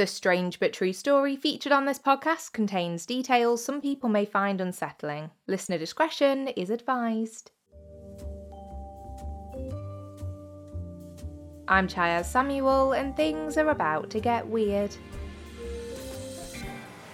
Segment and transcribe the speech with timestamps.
[0.00, 4.58] The strange but true story featured on this podcast contains details some people may find
[4.58, 5.30] unsettling.
[5.46, 7.50] Listener discretion is advised.
[11.68, 14.96] I'm Chaya Samuel, and things are about to get weird.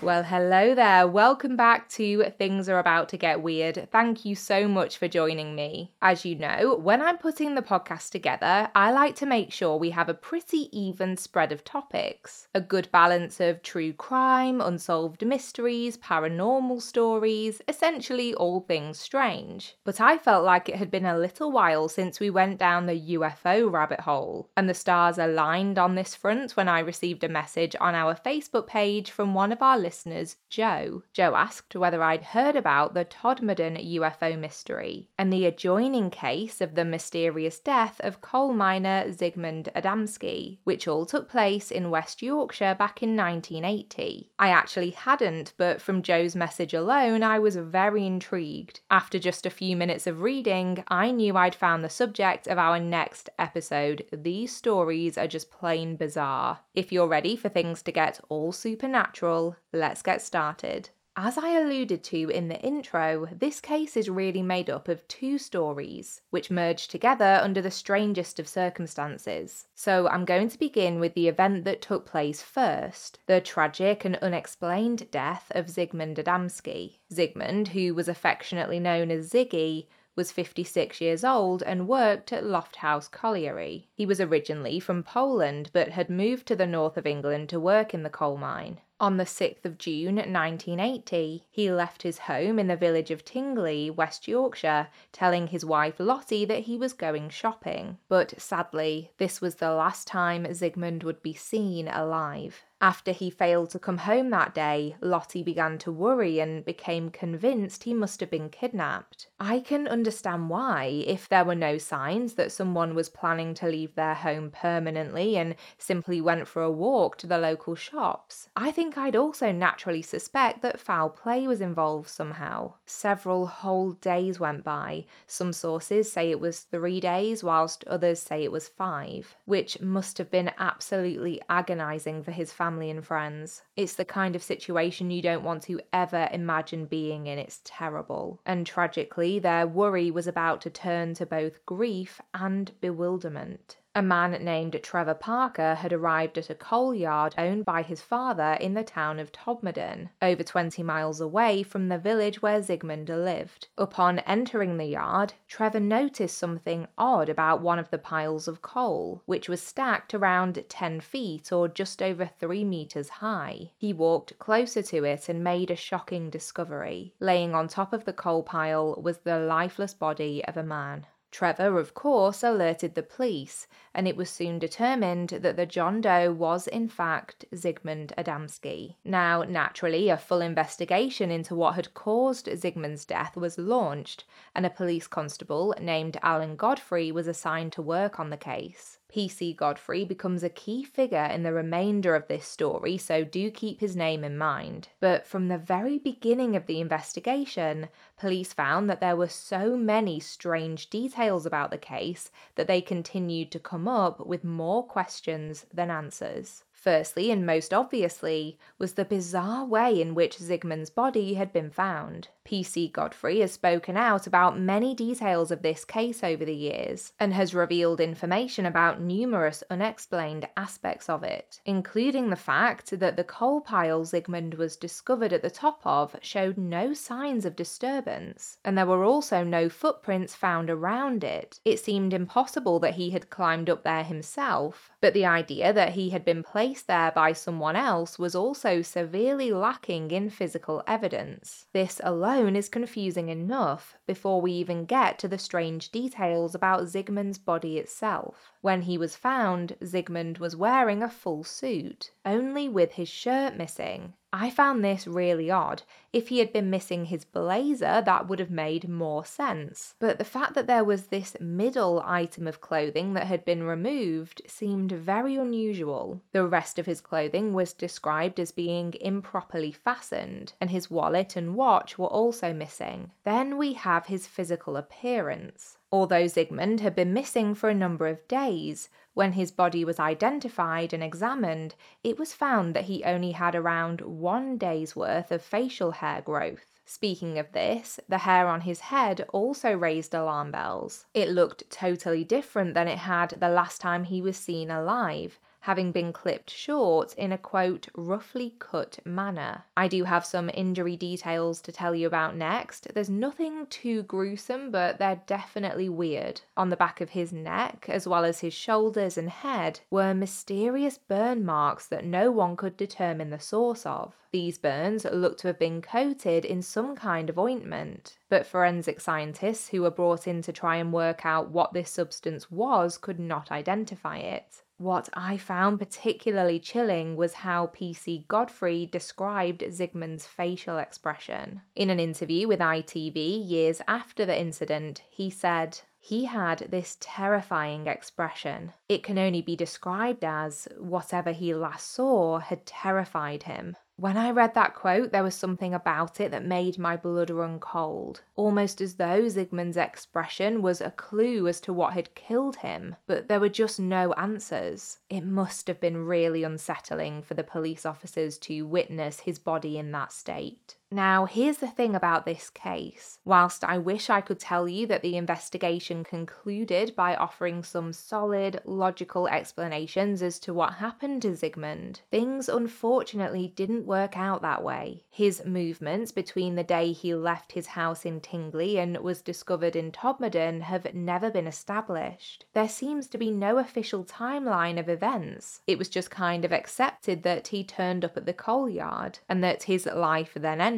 [0.02, 1.08] Well, hello there.
[1.08, 3.88] Welcome back to Things Are About to Get Weird.
[3.90, 5.94] Thank you so much for joining me.
[6.02, 9.90] As you know, when I'm putting the podcast together, I like to make sure we
[9.90, 12.46] have a pretty even spread of topics.
[12.54, 19.76] A good balance of true crime, unsolved mysteries, paranormal stories, essentially all things strange.
[19.82, 23.14] But I felt like it had been a little while since we went down the
[23.16, 27.74] UFO rabbit hole, and the stars aligned on this front when I received a message
[27.80, 31.04] on our Facebook page from one of our listeners, Joe.
[31.12, 36.74] Joe asked whether I'd heard about the Todmorden UFO mystery and the adjoining case of
[36.74, 42.74] the mysterious death of coal miner Zygmunt Adamski, which all took place in West Yorkshire
[42.76, 44.32] back in 1980.
[44.40, 48.80] I actually hadn't, but from Joe's message alone, I was very intrigued.
[48.90, 52.80] After just a few minutes of reading, I knew I'd found the subject of our
[52.80, 54.04] next episode.
[54.12, 56.58] These stories are just plain bizarre.
[56.74, 60.90] If you're ready for things to get all supernatural, let's get started.
[61.18, 65.38] As I alluded to in the intro, this case is really made up of two
[65.38, 69.66] stories, which merge together under the strangest of circumstances.
[69.74, 74.16] So I'm going to begin with the event that took place first the tragic and
[74.16, 76.98] unexplained death of Zygmunt Adamski.
[77.10, 79.86] Zygmunt, who was affectionately known as Ziggy,
[80.16, 83.88] was 56 years old and worked at Lofthouse Colliery.
[83.94, 87.94] He was originally from Poland but had moved to the north of England to work
[87.94, 88.80] in the coal mine.
[88.98, 93.90] On the 6th of June 1980, he left his home in the village of Tingley,
[93.90, 97.98] West Yorkshire, telling his wife Lottie that he was going shopping.
[98.08, 102.64] But sadly, this was the last time Zygmunt would be seen alive.
[102.78, 107.84] After he failed to come home that day, Lottie began to worry and became convinced
[107.84, 109.28] he must have been kidnapped.
[109.40, 113.94] I can understand why, if there were no signs that someone was planning to leave
[113.94, 118.50] their home permanently and simply went for a walk to the local shops.
[118.54, 122.74] I think I'd also naturally suspect that foul play was involved somehow.
[122.84, 125.06] Several whole days went by.
[125.26, 130.18] Some sources say it was three days, whilst others say it was five, which must
[130.18, 133.62] have been absolutely agonising for his family family and friends.
[133.76, 137.38] It's the kind of situation you don't want to ever imagine being in.
[137.38, 138.40] It's terrible.
[138.44, 143.76] And tragically, their worry was about to turn to both grief and bewilderment.
[143.96, 148.58] A man named Trevor Parker had arrived at a coal yard owned by his father
[148.60, 153.68] in the town of Todmorden, over 20 miles away from the village where Zygmunt lived.
[153.78, 159.22] Upon entering the yard, Trevor noticed something odd about one of the piles of coal,
[159.24, 163.70] which was stacked around 10 feet or just over 3 meters high.
[163.78, 167.14] He walked closer to it and made a shocking discovery.
[167.18, 171.06] Laying on top of the coal pile was the lifeless body of a man.
[171.36, 176.32] Trevor, of course, alerted the police, and it was soon determined that the John Doe
[176.32, 178.94] was in fact Zygmunt Adamski.
[179.04, 184.70] Now, naturally, a full investigation into what had caused Zygmunt's death was launched, and a
[184.70, 188.95] police constable named Alan Godfrey was assigned to work on the case.
[189.16, 193.80] PC Godfrey becomes a key figure in the remainder of this story, so do keep
[193.80, 194.88] his name in mind.
[195.00, 197.88] But from the very beginning of the investigation,
[198.18, 203.50] police found that there were so many strange details about the case that they continued
[203.52, 206.64] to come up with more questions than answers.
[206.70, 212.28] Firstly, and most obviously, was the bizarre way in which Zygmunt's body had been found.
[212.46, 217.34] PC Godfrey has spoken out about many details of this case over the years and
[217.34, 223.60] has revealed information about numerous unexplained aspects of it, including the fact that the coal
[223.60, 228.86] pile Zygmunt was discovered at the top of showed no signs of disturbance, and there
[228.86, 231.58] were also no footprints found around it.
[231.64, 236.10] It seemed impossible that he had climbed up there himself, but the idea that he
[236.10, 241.66] had been placed there by someone else was also severely lacking in physical evidence.
[241.72, 246.82] This alone alone is confusing enough before we even get to the strange details about
[246.82, 248.52] Zygmund's body itself.
[248.60, 254.12] When he was found, Zygmund was wearing a full suit, only with his shirt missing.
[254.32, 255.82] I found this really odd.
[256.12, 259.94] If he had been missing his blazer, that would have made more sense.
[259.98, 264.42] But the fact that there was this middle item of clothing that had been removed
[264.46, 266.22] seemed very unusual.
[266.32, 271.54] The rest of his clothing was described as being improperly fastened, and his wallet and
[271.54, 273.12] watch were also missing.
[273.24, 275.75] Then we have his physical appearance.
[275.92, 280.92] Although Zygmund had been missing for a number of days, when his body was identified
[280.92, 285.92] and examined, it was found that he only had around one day's worth of facial
[285.92, 286.66] hair growth.
[286.84, 291.06] Speaking of this, the hair on his head also raised alarm bells.
[291.14, 295.90] It looked totally different than it had the last time he was seen alive, having
[295.90, 299.64] been clipped short in a quote, roughly cut manner.
[299.76, 302.86] I do have some injury details to tell you about next.
[302.94, 306.40] There's nothing too gruesome, but they're definitely weird.
[306.56, 310.98] On the back of his neck, as well as his shoulders and head, were mysterious
[310.98, 314.14] burn marks that no one could determine the source of.
[314.30, 319.70] These burns looked to have been coated in some kind of ointment, but forensic scientists
[319.70, 323.50] who were brought in to try and work out what this substance was could not
[323.50, 324.62] identify it.
[324.78, 331.62] What I found particularly chilling was how PC Godfrey described Zygmund's facial expression.
[331.74, 337.86] In an interview with ITV years after the incident, he said, he had this terrifying
[337.86, 338.74] expression.
[338.88, 343.76] It can only be described as whatever he last saw had terrified him.
[343.98, 347.58] When I read that quote, there was something about it that made my blood run
[347.58, 352.96] cold, almost as though Zygmund's expression was a clue as to what had killed him,
[353.06, 354.98] but there were just no answers.
[355.08, 359.92] It must have been really unsettling for the police officers to witness his body in
[359.92, 360.76] that state.
[360.92, 363.18] Now, here's the thing about this case.
[363.24, 368.60] Whilst I wish I could tell you that the investigation concluded by offering some solid,
[368.64, 375.02] logical explanations as to what happened to Zygmund, things unfortunately didn't work out that way.
[375.10, 379.90] His movements between the day he left his house in Tingley and was discovered in
[379.90, 382.44] Todmorden have never been established.
[382.54, 385.62] There seems to be no official timeline of events.
[385.66, 389.42] It was just kind of accepted that he turned up at the coal yard and
[389.42, 390.75] that his life then ended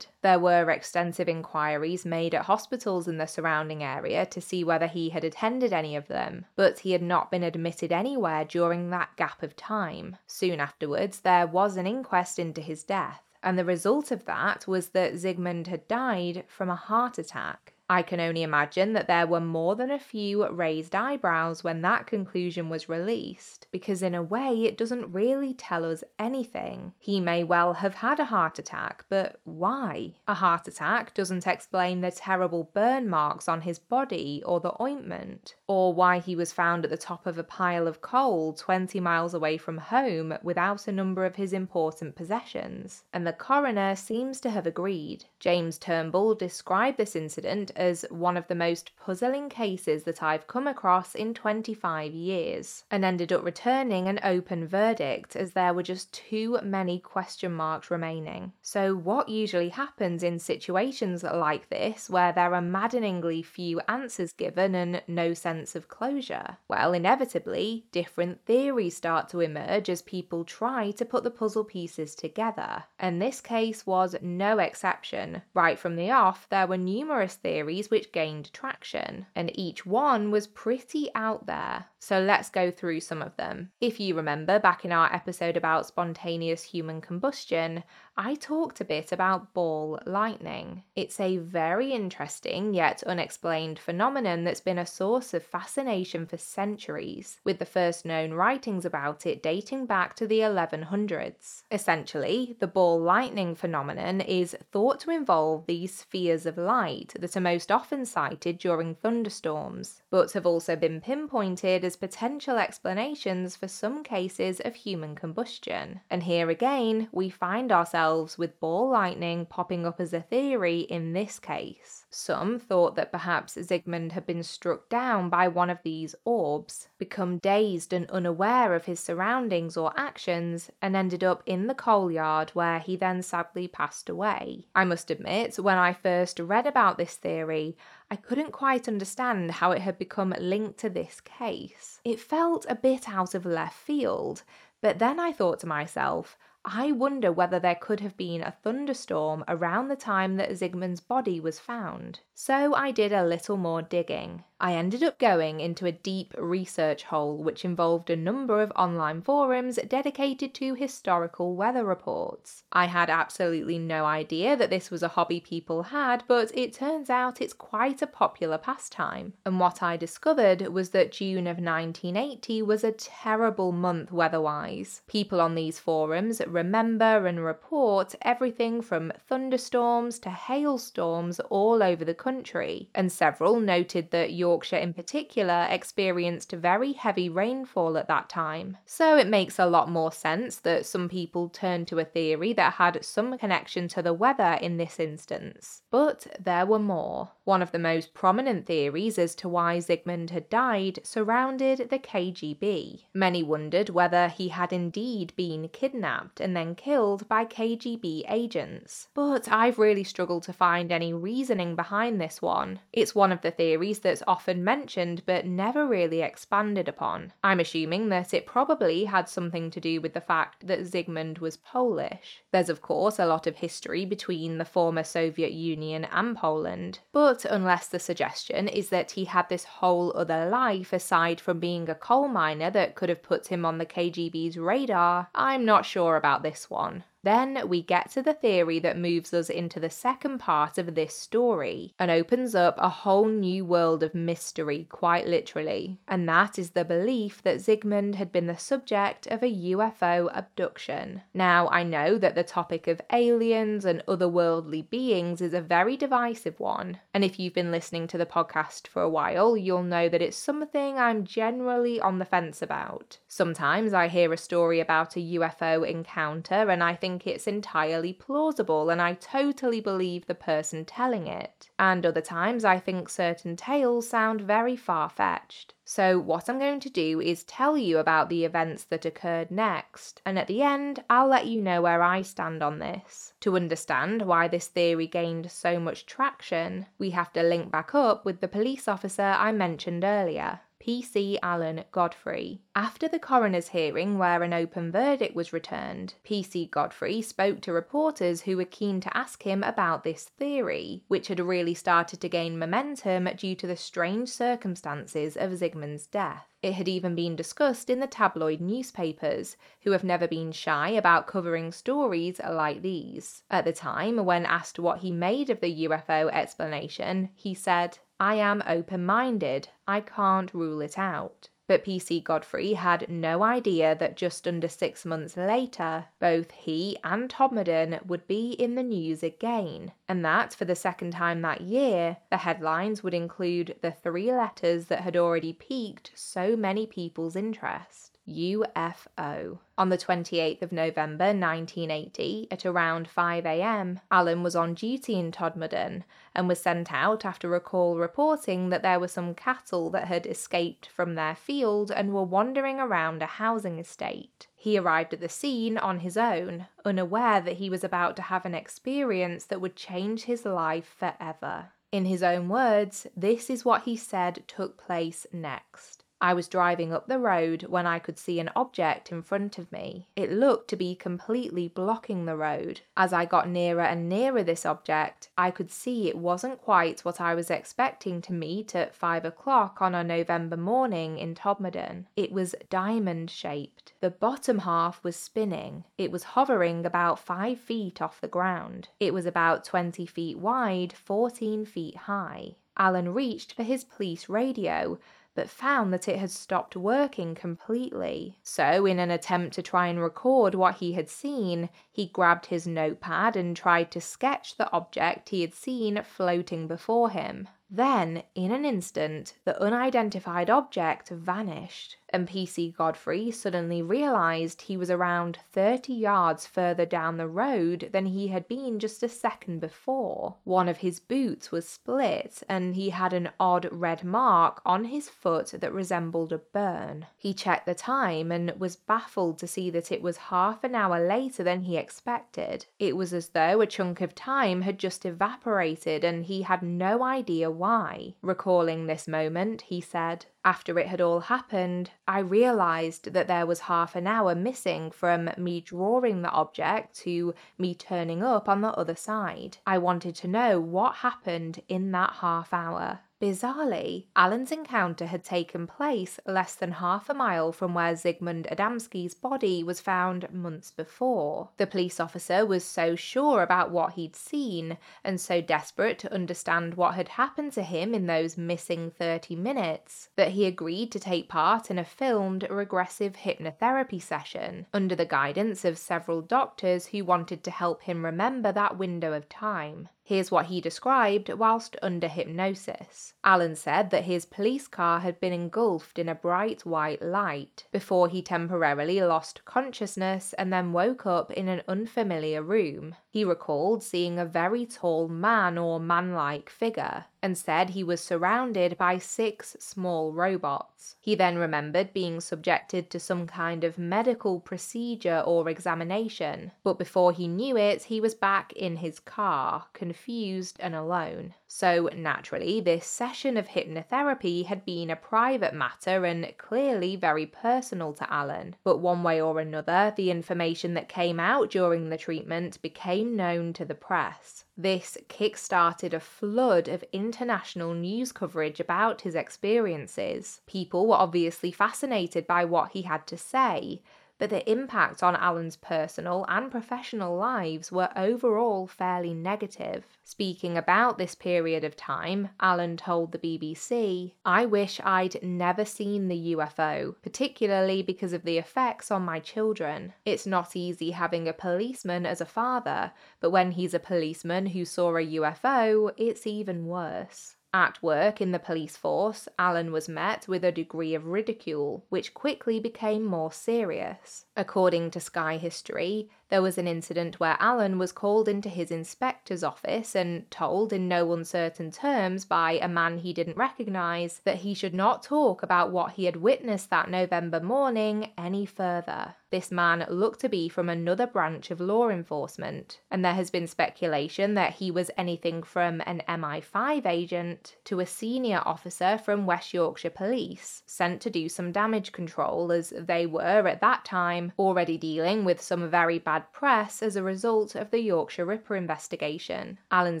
[0.22, 5.10] There were extensive inquiries made at hospitals in the surrounding area to see whether he
[5.10, 9.42] had attended any of them, but he had not been admitted anywhere during that gap
[9.42, 10.16] of time.
[10.26, 14.90] Soon afterwards, there was an inquest into his death, and the result of that was
[14.90, 17.72] that Zygmund had died from a heart attack.
[17.88, 22.06] I can only imagine that there were more than a few raised eyebrows when that
[22.06, 26.92] conclusion was released, because in a way it doesn't really tell us anything.
[26.98, 30.14] He may well have had a heart attack, but why?
[30.26, 35.54] A heart attack doesn't explain the terrible burn marks on his body or the ointment,
[35.68, 39.34] or why he was found at the top of a pile of coal 20 miles
[39.34, 43.02] away from home without a number of his important possessions.
[43.12, 45.24] And the coroner seems to have agreed.
[45.40, 50.66] James Turnbull described this incident as one of the most puzzling cases that I've come
[50.66, 56.12] across in 25 years, and ended up returning an open verdict as there were just
[56.12, 58.52] too many question marks remaining.
[58.62, 64.74] So, what usually happens in situations like this where there are maddeningly few answers given
[64.74, 66.58] and no sense of closure?
[66.68, 72.14] Well, inevitably, different theories start to emerge as people try to put the puzzle pieces
[72.14, 75.42] together, and this case was no exception.
[75.54, 80.46] Right from the off, there were numerous theories which gained traction, and each one was
[80.46, 81.86] pretty out there.
[81.98, 83.70] So let's go through some of them.
[83.80, 87.82] If you remember back in our episode about spontaneous human combustion,
[88.18, 90.84] I talked a bit about ball lightning.
[90.94, 97.40] It's a very interesting yet unexplained phenomenon that's been a source of fascination for centuries,
[97.44, 101.64] with the first known writings about it dating back to the 1100s.
[101.70, 107.40] Essentially, the ball lightning phenomenon is thought to involve these spheres of light that are
[107.40, 114.02] most often sighted during thunderstorms, but have also been pinpointed as potential explanations for some
[114.02, 116.00] cases of human combustion.
[116.08, 118.05] And here again, we find ourselves
[118.38, 122.04] with ball lightning popping up as a theory in this case.
[122.10, 127.38] Some thought that perhaps Zygmund had been struck down by one of these orbs, become
[127.38, 132.50] dazed and unaware of his surroundings or actions, and ended up in the coal yard
[132.50, 134.66] where he then sadly passed away.
[134.74, 137.76] I must admit, when I first read about this theory,
[138.10, 142.00] I couldn't quite understand how it had become linked to this case.
[142.04, 144.44] It felt a bit out of left field,
[144.80, 149.44] but then I thought to myself, I wonder whether there could have been a thunderstorm
[149.46, 152.20] around the time that Zygmunt's body was found.
[152.38, 154.44] So I did a little more digging.
[154.58, 159.20] I ended up going into a deep research hole which involved a number of online
[159.20, 162.64] forums dedicated to historical weather reports.
[162.72, 167.10] I had absolutely no idea that this was a hobby people had, but it turns
[167.10, 169.34] out it's quite a popular pastime.
[169.44, 175.02] And what I discovered was that June of 1980 was a terrible month weather-wise.
[175.06, 182.14] People on these forums remember and report everything from thunderstorms to hailstorms all over the
[182.26, 188.76] country, and several noted that Yorkshire in particular experienced very heavy rainfall at that time.
[188.84, 192.74] So it makes a lot more sense that some people turned to a theory that
[192.74, 195.82] had some connection to the weather in this instance.
[195.92, 197.30] But there were more.
[197.44, 203.04] One of the most prominent theories as to why Zygmunt had died surrounded the KGB.
[203.14, 209.06] Many wondered whether he had indeed been kidnapped and then killed by KGB agents.
[209.14, 212.80] But I've really struggled to find any reasoning behind this one.
[212.92, 217.32] It's one of the theories that's often mentioned but never really expanded upon.
[217.42, 221.56] I'm assuming that it probably had something to do with the fact that Zygmunt was
[221.56, 222.42] Polish.
[222.52, 227.44] There's, of course, a lot of history between the former Soviet Union and Poland, but
[227.44, 231.94] unless the suggestion is that he had this whole other life aside from being a
[231.94, 236.42] coal miner that could have put him on the KGB's radar, I'm not sure about
[236.42, 237.04] this one.
[237.26, 241.12] Then we get to the theory that moves us into the second part of this
[241.12, 245.98] story and opens up a whole new world of mystery, quite literally.
[246.06, 251.22] And that is the belief that Zygmunt had been the subject of a UFO abduction.
[251.34, 256.60] Now, I know that the topic of aliens and otherworldly beings is a very divisive
[256.60, 257.00] one.
[257.12, 260.36] And if you've been listening to the podcast for a while, you'll know that it's
[260.36, 263.18] something I'm generally on the fence about.
[263.26, 268.12] Sometimes I hear a story about a UFO encounter and I think think it's entirely
[268.12, 271.70] plausible and I totally believe the person telling it.
[271.78, 275.72] And other times I think certain tales sound very far fetched.
[275.82, 280.20] So, what I'm going to do is tell you about the events that occurred next,
[280.26, 283.32] and at the end, I'll let you know where I stand on this.
[283.40, 288.24] To understand why this theory gained so much traction, we have to link back up
[288.24, 290.60] with the police officer I mentioned earlier.
[290.86, 291.36] P.C.
[291.42, 292.60] Alan Godfrey.
[292.76, 296.66] After the coroner's hearing, where an open verdict was returned, P.C.
[296.66, 301.40] Godfrey spoke to reporters who were keen to ask him about this theory, which had
[301.40, 306.46] really started to gain momentum due to the strange circumstances of Zygmunt's death.
[306.62, 311.26] It had even been discussed in the tabloid newspapers, who have never been shy about
[311.26, 313.42] covering stories like these.
[313.50, 318.36] At the time, when asked what he made of the UFO explanation, he said, I
[318.36, 321.50] am open minded, I can't rule it out.
[321.68, 327.28] But PC Godfrey had no idea that just under six months later, both he and
[327.28, 332.18] Todmorden would be in the news again, and that for the second time that year,
[332.30, 338.16] the headlines would include the three letters that had already piqued so many people's interest.
[338.28, 339.58] UFO.
[339.78, 346.02] On the 28th of November 1980, at around 5am, Alan was on duty in Todmorden
[346.34, 350.26] and was sent out after a call reporting that there were some cattle that had
[350.26, 354.48] escaped from their field and were wandering around a housing estate.
[354.66, 358.44] He arrived at the scene on his own, unaware that he was about to have
[358.44, 361.70] an experience that would change his life forever.
[361.92, 365.95] In his own words, this is what he said took place next.
[366.20, 369.70] I was driving up the road when I could see an object in front of
[369.70, 370.08] me.
[370.16, 372.80] It looked to be completely blocking the road.
[372.96, 377.20] As I got nearer and nearer this object, I could see it wasn't quite what
[377.20, 382.06] I was expecting to meet at five o'clock on a November morning in Todmorden.
[382.16, 383.92] It was diamond shaped.
[384.00, 385.84] The bottom half was spinning.
[385.98, 388.88] It was hovering about five feet off the ground.
[388.98, 392.56] It was about 20 feet wide, 14 feet high.
[392.78, 394.98] Alan reached for his police radio
[395.36, 398.38] but found that it had stopped working completely.
[398.42, 402.66] So, in an attempt to try and record what he had seen, he grabbed his
[402.66, 407.48] notepad and tried to sketch the object he had seen floating before him.
[407.68, 414.90] Then, in an instant, the unidentified object vanished and PC Godfrey suddenly realised he was
[414.90, 420.36] around 30 yards further down the road than he had been just a second before.
[420.44, 425.08] One of his boots was split, and he had an odd red mark on his
[425.08, 427.06] foot that resembled a burn.
[427.16, 431.06] He checked the time and was baffled to see that it was half an hour
[431.06, 432.66] later than he expected.
[432.78, 437.02] It was as though a chunk of time had just evaporated and he had no
[437.02, 438.14] idea why.
[438.22, 443.62] Recalling this moment, he said, After it had all happened, I realised that there was
[443.62, 448.68] half an hour missing from me drawing the object to me turning up on the
[448.68, 449.58] other side.
[449.66, 453.00] I wanted to know what happened in that half hour.
[453.18, 459.14] Bizarrely, Alan's encounter had taken place less than half a mile from where Zygmunt Adamski's
[459.14, 461.48] body was found months before.
[461.56, 466.74] The police officer was so sure about what he'd seen and so desperate to understand
[466.74, 471.30] what had happened to him in those missing 30 minutes that he agreed to take
[471.30, 477.42] part in a filmed regressive hypnotherapy session under the guidance of several doctors who wanted
[477.44, 479.88] to help him remember that window of time.
[480.08, 483.14] Here's what he described whilst under hypnosis.
[483.24, 488.08] Alan said that his police car had been engulfed in a bright white light before
[488.08, 492.94] he temporarily lost consciousness and then woke up in an unfamiliar room.
[493.16, 498.02] He recalled seeing a very tall man or man like figure and said he was
[498.02, 500.96] surrounded by six small robots.
[501.00, 507.10] He then remembered being subjected to some kind of medical procedure or examination, but before
[507.10, 511.32] he knew it, he was back in his car, confused and alone.
[511.48, 517.92] So, naturally, this session of hypnotherapy had been a private matter and clearly very personal
[517.94, 518.56] to Alan.
[518.64, 523.52] But one way or another, the information that came out during the treatment became known
[523.54, 524.44] to the press.
[524.56, 530.40] This kick started a flood of international news coverage about his experiences.
[530.46, 533.82] People were obviously fascinated by what he had to say,
[534.18, 539.86] but the impact on Alan's personal and professional lives were overall fairly negative.
[540.04, 546.08] Speaking about this period of time, Alan told the BBC, I wish I'd never seen
[546.08, 549.92] the UFO, particularly because of the effects on my children.
[550.04, 554.64] It's not easy having a policeman as a father, but when he's a policeman who
[554.64, 557.35] saw a UFO, it's even worse.
[557.52, 562.14] At work in the police force, Alan was met with a degree of ridicule, which
[562.14, 564.25] quickly became more serious.
[564.38, 569.44] According to Sky History, there was an incident where Alan was called into his inspector's
[569.44, 574.52] office and told in no uncertain terms by a man he didn't recognise that he
[574.52, 579.14] should not talk about what he had witnessed that November morning any further.
[579.30, 583.46] This man looked to be from another branch of law enforcement, and there has been
[583.46, 589.52] speculation that he was anything from an MI5 agent to a senior officer from West
[589.52, 594.78] Yorkshire Police, sent to do some damage control as they were at that time already
[594.78, 599.58] dealing with some very bad press as a result of the Yorkshire Ripper investigation.
[599.70, 600.00] Alan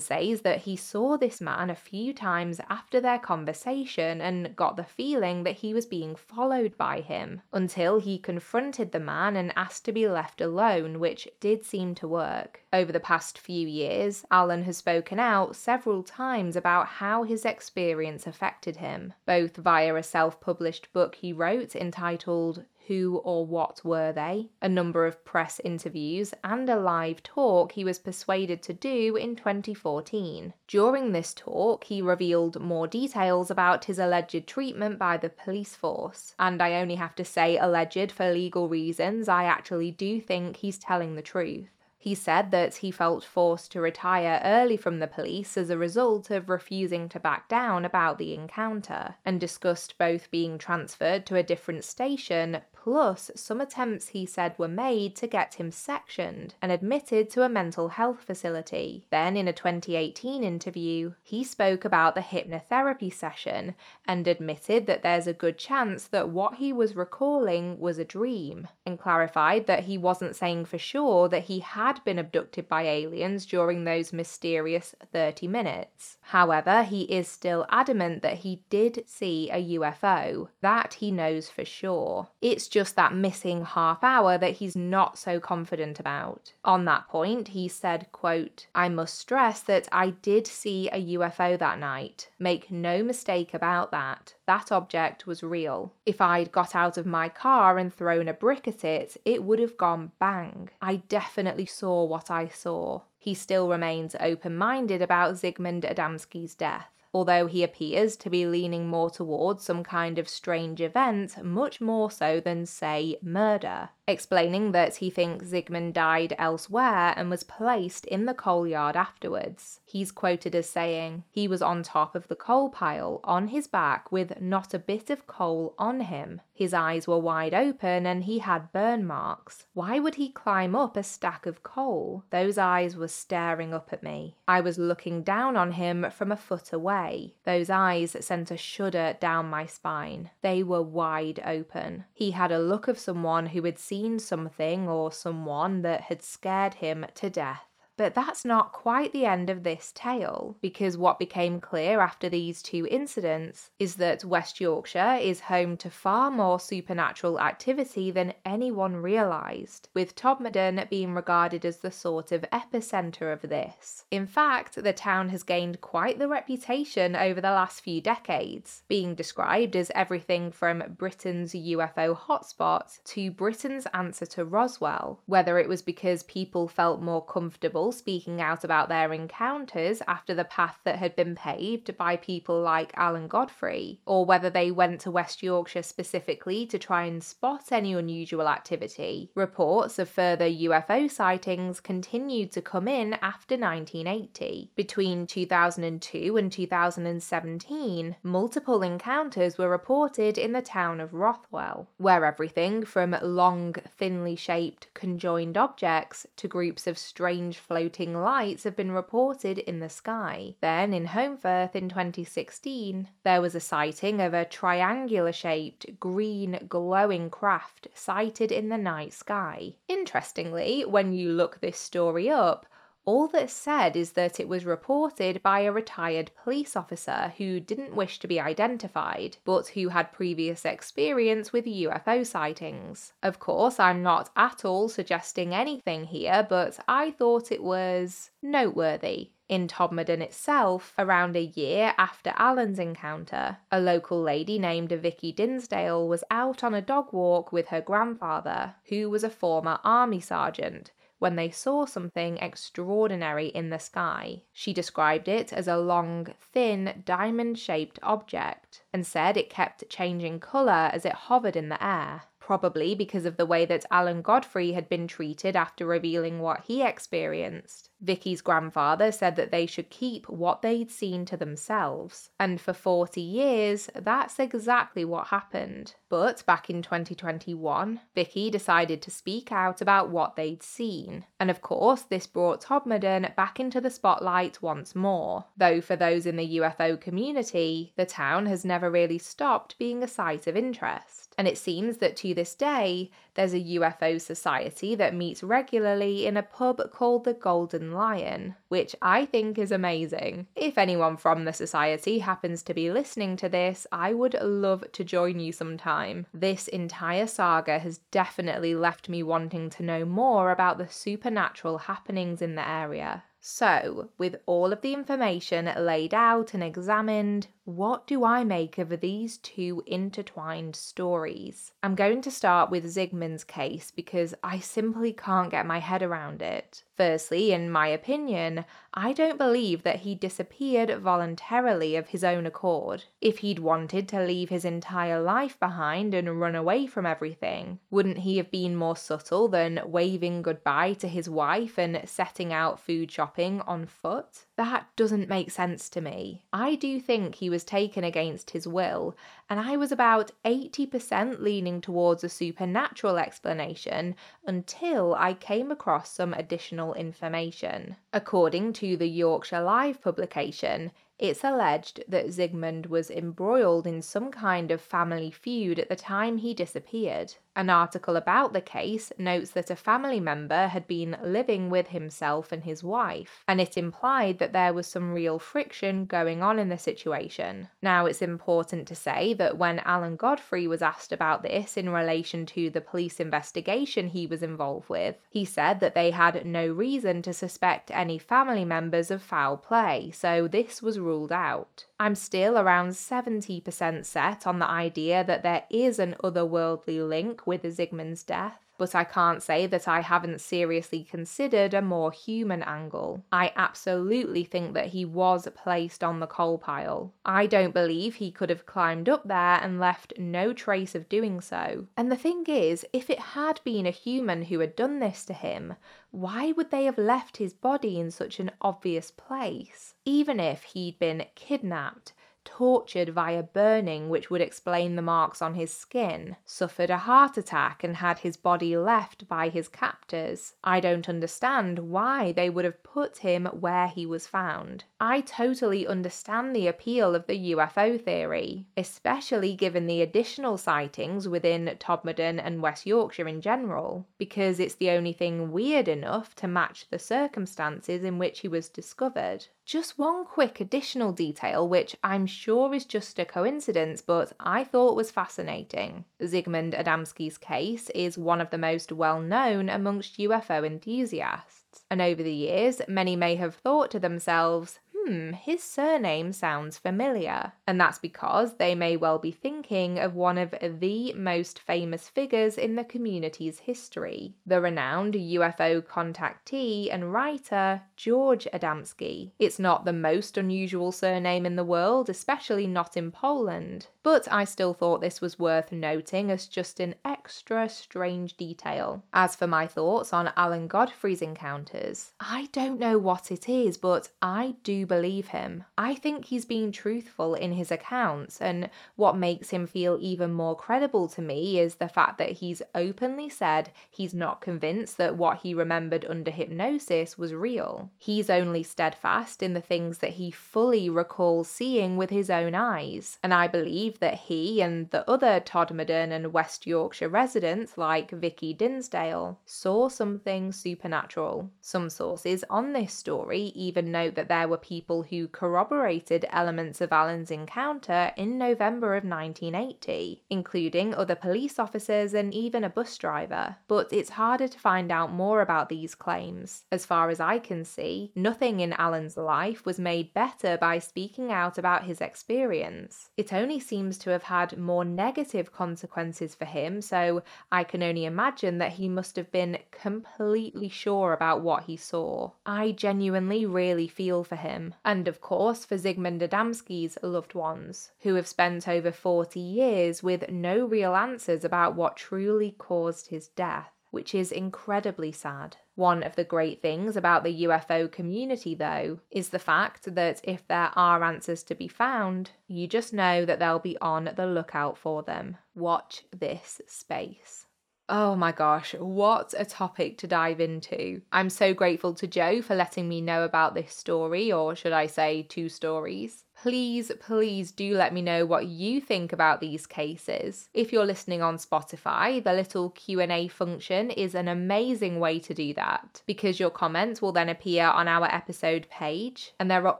[0.00, 4.84] says that he saw this man a few times after their conversation and got the
[4.84, 9.84] feeling that he was being followed by him, until he confronted the man and asked
[9.84, 12.62] to be left alone, which did seem to work.
[12.72, 18.26] Over the past few years, Alan has spoken out several times about how his experience
[18.26, 24.12] affected him, both via a self published book he wrote entitled who or what were
[24.12, 29.16] they, a number of press interviews, and a live talk he was persuaded to do
[29.16, 30.54] in 2014.
[30.68, 36.34] During this talk, he revealed more details about his alleged treatment by the police force.
[36.38, 40.78] And I only have to say alleged for legal reasons, I actually do think he's
[40.78, 41.68] telling the truth.
[41.98, 46.30] He said that he felt forced to retire early from the police as a result
[46.30, 51.42] of refusing to back down about the encounter, and discussed both being transferred to a
[51.42, 57.28] different station Plus, some attempts he said were made to get him sectioned and admitted
[57.28, 59.04] to a mental health facility.
[59.10, 63.74] Then, in a 2018 interview, he spoke about the hypnotherapy session
[64.06, 68.68] and admitted that there's a good chance that what he was recalling was a dream,
[68.86, 73.46] and clarified that he wasn't saying for sure that he had been abducted by aliens
[73.46, 76.18] during those mysterious 30 minutes.
[76.20, 80.50] However, he is still adamant that he did see a UFO.
[80.60, 82.28] That he knows for sure.
[82.40, 86.52] It's just that missing half hour that he's not so confident about.
[86.62, 91.58] On that point, he said, quote, I must stress that I did see a UFO
[91.58, 92.28] that night.
[92.38, 94.34] Make no mistake about that.
[94.44, 95.94] That object was real.
[96.04, 99.58] If I'd got out of my car and thrown a brick at it, it would
[99.58, 100.68] have gone bang.
[100.82, 103.00] I definitely saw what I saw.
[103.18, 108.88] He still remains open minded about Zygmunt Adamski's death although he appears to be leaning
[108.88, 114.96] more towards some kind of strange event, much more so than, say, murder, explaining that
[114.96, 119.80] he thinks Zygmunt died elsewhere and was placed in the coal yard afterwards.
[119.88, 124.10] He's quoted as saying, He was on top of the coal pile, on his back,
[124.10, 126.40] with not a bit of coal on him.
[126.52, 129.66] His eyes were wide open and he had burn marks.
[129.74, 132.24] Why would he climb up a stack of coal?
[132.30, 134.36] Those eyes were staring up at me.
[134.48, 137.34] I was looking down on him from a foot away.
[137.44, 140.30] Those eyes sent a shudder down my spine.
[140.42, 142.06] They were wide open.
[142.12, 146.74] He had a look of someone who had seen something or someone that had scared
[146.74, 147.62] him to death.
[147.96, 152.62] But that's not quite the end of this tale, because what became clear after these
[152.62, 158.96] two incidents is that West Yorkshire is home to far more supernatural activity than anyone
[158.96, 164.04] realised, with Todmorden being regarded as the sort of epicentre of this.
[164.10, 169.14] In fact, the town has gained quite the reputation over the last few decades, being
[169.14, 175.80] described as everything from Britain's UFO hotspot to Britain's answer to Roswell, whether it was
[175.80, 180.98] because people felt more comfortable people speaking out about their encounters after the path that
[180.98, 185.84] had been paved by people like Alan Godfrey, or whether they went to West Yorkshire
[185.84, 189.30] specifically to try and spot any unusual activity.
[189.36, 194.72] Reports of further UFO sightings continued to come in after 1980.
[194.74, 202.84] Between 2002 and 2017, multiple encounters were reported in the town of Rothwell, where everything
[202.84, 209.58] from long, thinly shaped, conjoined objects to groups of strange floating lights have been reported
[209.58, 210.54] in the sky.
[210.62, 217.28] Then, in Holmfirth in 2016, there was a sighting of a triangular shaped, green, glowing
[217.28, 219.74] craft sighted in the night sky.
[219.88, 222.64] Interestingly, when you look this story up,
[223.06, 227.94] all that's said is that it was reported by a retired police officer who didn't
[227.94, 233.12] wish to be identified, but who had previous experience with UFO sightings.
[233.22, 239.30] Of course, I'm not at all suggesting anything here, but I thought it was noteworthy.
[239.48, 246.08] In Todmorden itself, around a year after Alan's encounter, a local lady named Vicky Dinsdale
[246.08, 250.90] was out on a dog walk with her grandfather, who was a former army sergeant,
[251.18, 254.42] when they saw something extraordinary in the sky.
[254.52, 260.40] She described it as a long, thin, diamond shaped object and said it kept changing
[260.40, 264.70] colour as it hovered in the air probably because of the way that Alan Godfrey
[264.70, 267.90] had been treated after revealing what he experienced.
[268.00, 273.20] Vicky's grandfather said that they should keep what they'd seen to themselves, and for 40
[273.20, 275.94] years, that's exactly what happened.
[276.08, 281.62] But back in 2021, Vicky decided to speak out about what they'd seen, and of
[281.62, 285.46] course, this brought Todmorden back into the spotlight once more.
[285.56, 290.08] Though for those in the UFO community, the town has never really stopped being a
[290.08, 291.34] site of interest.
[291.38, 296.36] And it seems that to this day, there's a UFO society that meets regularly in
[296.36, 300.48] a pub called the Golden Lion, which I think is amazing.
[300.56, 305.04] If anyone from the society happens to be listening to this, I would love to
[305.04, 306.26] join you sometime.
[306.34, 312.42] This entire saga has definitely left me wanting to know more about the supernatural happenings
[312.42, 313.22] in the area.
[313.48, 318.88] So, with all of the information laid out and examined, what do I make of
[319.00, 321.70] these two intertwined stories?
[321.80, 326.42] I'm going to start with Zygmund's case because I simply can't get my head around
[326.42, 326.82] it.
[326.96, 328.64] Firstly, in my opinion,
[328.98, 333.04] I don't believe that he disappeared voluntarily of his own accord.
[333.20, 338.18] If he'd wanted to leave his entire life behind and run away from everything, wouldn't
[338.18, 343.12] he have been more subtle than waving goodbye to his wife and setting out food
[343.12, 344.46] shopping on foot?
[344.56, 346.44] That doesn't make sense to me.
[346.50, 349.14] I do think he was taken against his will,
[349.48, 356.34] and I was about 80% leaning towards a supernatural explanation until I came across some
[356.34, 357.96] additional information.
[358.12, 364.70] According to the Yorkshire Live publication, it's alleged that Zygmund was embroiled in some kind
[364.70, 367.34] of family feud at the time he disappeared.
[367.56, 372.52] An article about the case notes that a family member had been living with himself
[372.52, 376.68] and his wife, and it implied that there was some real friction going on in
[376.68, 377.68] the situation.
[377.80, 382.44] Now, it's important to say that when Alan Godfrey was asked about this in relation
[382.44, 387.22] to the police investigation he was involved with, he said that they had no reason
[387.22, 391.86] to suspect any family members of foul play, so this was ruled out.
[391.98, 397.62] I'm still around 70% set on the idea that there is an otherworldly link with
[397.62, 403.24] Zygmund's death but I can't say that I haven't seriously considered a more human angle.
[403.32, 407.14] I absolutely think that he was placed on the coal pile.
[407.24, 411.40] I don't believe he could have climbed up there and left no trace of doing
[411.40, 411.86] so.
[411.96, 415.32] And the thing is, if it had been a human who had done this to
[415.32, 415.74] him,
[416.10, 419.94] why would they have left his body in such an obvious place?
[420.04, 422.12] Even if he'd been kidnapped,
[422.46, 427.84] tortured via burning, which would explain the marks on his skin, suffered a heart attack
[427.84, 430.54] and had his body left by his captors.
[430.64, 434.84] I don't understand why they would have put him where he was found.
[435.00, 441.76] I totally understand the appeal of the UFO theory, especially given the additional sightings within
[441.78, 446.86] Todmorden and West Yorkshire in general, because it's the only thing weird enough to match
[446.90, 449.48] the circumstances in which he was discovered.
[449.66, 454.94] Just one quick additional detail, which I'm sure is just a coincidence, but I thought
[454.94, 456.04] was fascinating.
[456.22, 462.22] Zygmunt Adamski's case is one of the most well known amongst UFO enthusiasts, and over
[462.22, 467.52] the years, many may have thought to themselves, hmm, his surname sounds familiar.
[467.66, 472.58] And that's because they may well be thinking of one of the most famous figures
[472.58, 479.30] in the community's history, the renowned UFO contactee and writer George Adamski.
[479.38, 484.44] It's not the most unusual surname in the world, especially not in Poland, but I
[484.44, 489.02] still thought this was worth noting as just an extra strange detail.
[489.12, 494.08] As for my thoughts on Alan Godfrey's encounters, I don't know what it is, but
[494.20, 495.62] I do believe believe him.
[495.76, 500.56] I think he's being truthful in his accounts, and what makes him feel even more
[500.56, 505.40] credible to me is the fact that he's openly said he's not convinced that what
[505.42, 507.90] he remembered under hypnosis was real.
[507.98, 513.18] He's only steadfast in the things that he fully recalls seeing with his own eyes,
[513.22, 518.54] and I believe that he and the other Todmorden and West Yorkshire residents, like Vicky
[518.54, 521.50] Dinsdale, saw something supernatural.
[521.60, 526.80] Some sources on this story even note that there were people people who corroborated elements
[526.80, 532.96] of Alan's encounter in November of 1980, including other police officers and even a bus
[532.96, 533.56] driver.
[533.66, 536.66] But it's harder to find out more about these claims.
[536.70, 541.32] As far as I can see, nothing in Alan's life was made better by speaking
[541.32, 543.10] out about his experience.
[543.16, 548.04] It only seems to have had more negative consequences for him, so I can only
[548.04, 552.30] imagine that he must have been completely sure about what he saw.
[552.44, 558.14] I genuinely really feel for him and of course for Zygmunt Adamski's loved ones, who
[558.14, 563.70] have spent over 40 years with no real answers about what truly caused his death,
[563.90, 565.56] which is incredibly sad.
[565.74, 570.46] One of the great things about the UFO community, though, is the fact that if
[570.48, 574.78] there are answers to be found, you just know that they'll be on the lookout
[574.78, 575.36] for them.
[575.54, 577.45] Watch this space.
[577.88, 581.02] Oh my gosh, what a topic to dive into.
[581.12, 584.86] I'm so grateful to Joe for letting me know about this story, or should I
[584.86, 590.48] say, two stories please, please do let me know what you think about these cases.
[590.52, 595.54] If you're listening on Spotify, the little Q&A function is an amazing way to do
[595.54, 599.78] that because your comments will then appear on our episode page and there are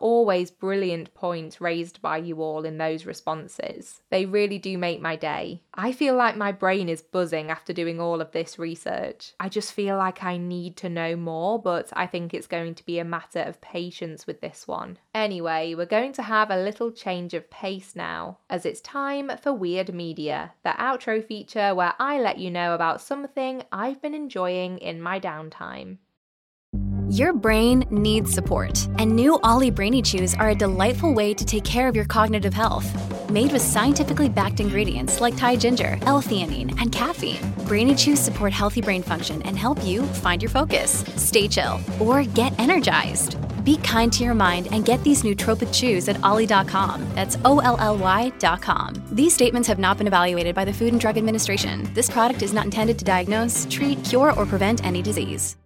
[0.00, 4.00] always brilliant points raised by you all in those responses.
[4.10, 5.62] They really do make my day.
[5.74, 9.34] I feel like my brain is buzzing after doing all of this research.
[9.38, 12.86] I just feel like I need to know more, but I think it's going to
[12.86, 14.98] be a matter of patience with this one.
[15.14, 19.52] Anyway, we're going to have a little change of pace now, as it's time for
[19.52, 24.78] Weird Media, the outro feature where I let you know about something I've been enjoying
[24.78, 25.98] in my downtime.
[27.08, 31.62] Your brain needs support, and new Olly Brainy Chews are a delightful way to take
[31.62, 32.90] care of your cognitive health.
[33.30, 38.80] Made with scientifically backed ingredients like Thai ginger, L-theanine, and caffeine, Brainy Chews support healthy
[38.80, 43.36] brain function and help you find your focus, stay chill, or get energized.
[43.66, 47.04] Be kind to your mind and get these nootropic chews at olly.com.
[47.16, 48.94] That's O L L Y.com.
[49.10, 51.92] These statements have not been evaluated by the Food and Drug Administration.
[51.92, 55.56] This product is not intended to diagnose, treat, cure, or prevent any disease.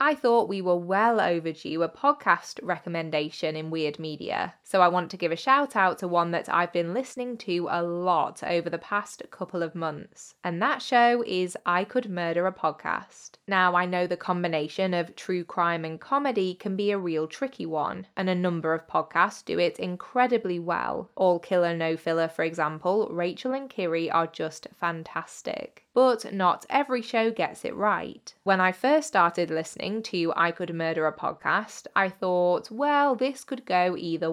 [0.00, 5.10] I thought we were well overdue a podcast recommendation in Weird Media, so I want
[5.10, 8.70] to give a shout out to one that I've been listening to a lot over
[8.70, 13.32] the past couple of months, and that show is I Could Murder a Podcast.
[13.46, 17.66] Now, I know the combination of true crime and comedy can be a real tricky
[17.66, 21.10] one, and a number of podcasts do it incredibly well.
[21.14, 27.00] All Killer No Filler, for example, Rachel and Kiri are just fantastic but not every
[27.00, 28.34] show gets it right.
[28.42, 33.44] When I first started listening to I Could Murder a Podcast, I thought, well, this
[33.44, 34.30] could go either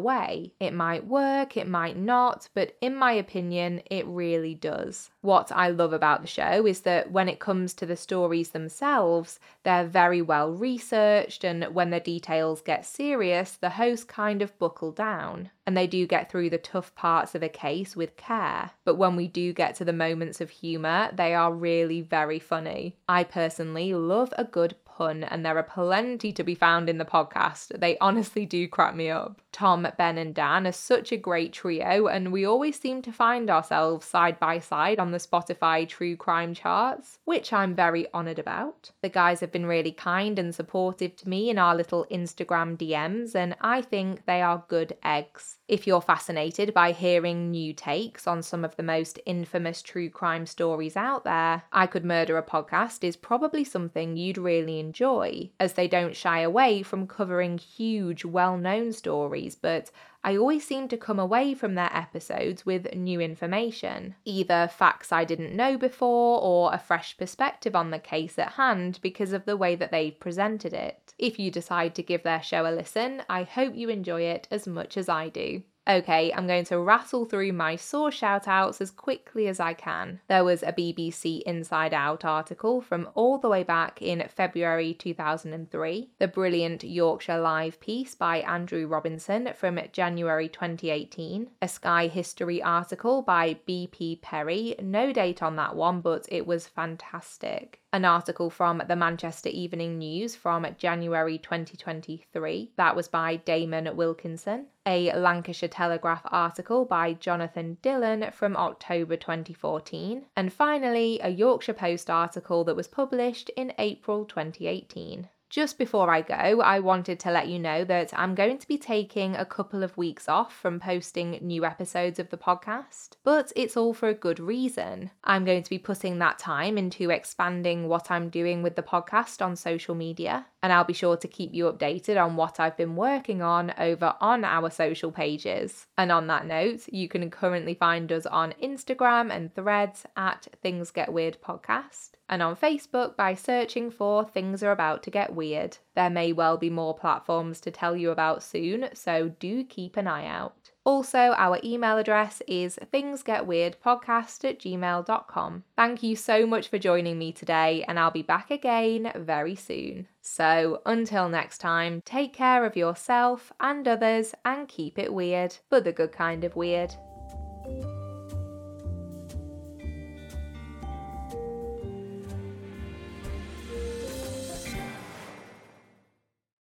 [0.60, 5.10] It might work, it might not, but in my opinion, it really does.
[5.22, 9.40] What I love about the show is that when it comes to the stories themselves,
[9.64, 14.92] they're very well researched, and when the details get serious, the hosts kind of buckle
[14.92, 18.72] down and they do get through the tough parts of a case with care.
[18.84, 22.98] But when we do get to the moments of humour, they are really very funny.
[23.08, 27.06] I personally love a good pun, and there are plenty to be found in the
[27.06, 27.80] podcast.
[27.80, 29.42] They honestly do crack me up.
[29.52, 33.50] Tom, Ben, and Dan are such a great trio, and we always seem to find
[33.50, 38.92] ourselves side by side on the Spotify true crime charts, which I'm very honoured about.
[39.02, 43.34] The guys have been really kind and supportive to me in our little Instagram DMs,
[43.34, 45.58] and I think they are good eggs.
[45.72, 50.46] If you're fascinated by hearing new takes on some of the most infamous true crime
[50.46, 55.72] stories out there, I Could Murder a Podcast is probably something you'd really enjoy, as
[55.72, 59.92] they don't shy away from covering huge, well known stories, but
[60.24, 65.24] I always seem to come away from their episodes with new information, either facts I
[65.24, 69.58] didn't know before or a fresh perspective on the case at hand because of the
[69.58, 71.16] way that they've presented it.
[71.18, 74.68] If you decide to give their show a listen, I hope you enjoy it as
[74.68, 75.61] much as I do.
[75.88, 80.22] Okay, I'm going to rattle through my source shoutouts as quickly as I can.
[80.28, 86.12] There was a BBC Inside Out article from all the way back in February 2003,
[86.20, 93.24] the brilliant Yorkshire Live piece by Andrew Robinson from January 2018, a Sky History article
[93.24, 98.82] by BP Perry, no date on that one, but it was fantastic an article from
[98.88, 102.72] the Manchester Evening News from January 2023.
[102.78, 104.68] That was by Damon Wilkinson.
[104.86, 110.26] A Lancashire Telegraph article by Jonathan Dillon from October 2014.
[110.38, 115.28] And finally, a Yorkshire Post article that was published in April 2018.
[115.52, 118.78] Just before I go, I wanted to let you know that I'm going to be
[118.78, 123.76] taking a couple of weeks off from posting new episodes of the podcast, but it's
[123.76, 125.12] all for a good reason.
[125.26, 129.46] I'm going to be putting that time into expanding what I'm doing with the podcast
[129.46, 132.96] on social media, and I'll be sure to keep you updated on what I've been
[132.96, 135.88] working on over on our social pages.
[135.98, 140.92] And on that note, you can currently find us on Instagram and threads at Things
[140.92, 145.78] Get Weird Podcast and on Facebook by searching for Things Are About to Get Weird.
[145.96, 150.08] There may well be more platforms to tell you about soon, so do keep an
[150.08, 150.61] eye out.
[150.84, 155.64] Also, our email address is thingsgetweirdpodcast at gmail.com.
[155.76, 160.08] Thank you so much for joining me today, and I'll be back again very soon.
[160.22, 165.84] So, until next time, take care of yourself and others and keep it weird, but
[165.84, 166.96] the good kind of weird.